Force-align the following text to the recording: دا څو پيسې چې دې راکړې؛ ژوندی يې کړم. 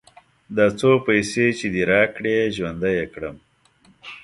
دا 0.55 0.65
څو 0.79 0.89
پيسې 1.07 1.45
چې 1.57 1.65
دې 1.73 1.83
راکړې؛ 1.91 2.35
ژوندی 2.55 2.91
يې 2.99 3.05
کړم. 3.13 3.35